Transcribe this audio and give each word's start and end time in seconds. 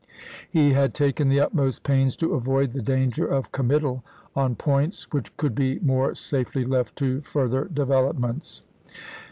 He 0.49 0.73
had 0.73 0.95
taken 0.95 1.29
the 1.29 1.39
utmost 1.39 1.83
pains 1.83 2.15
to 2.15 2.33
avoid 2.33 2.73
the 2.73 2.81
danger 2.81 3.27
of 3.27 3.51
committal 3.51 4.03
on 4.35 4.55
points 4.55 5.03
which 5.11 5.37
could 5.37 5.53
be 5.53 5.77
more 5.77 6.15
safely 6.15 6.65
left 6.65 6.95
to 6.95 7.21
further 7.21 7.65
develop 7.65 8.17
ments. 8.17 8.63